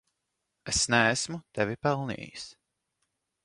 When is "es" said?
0.73-0.79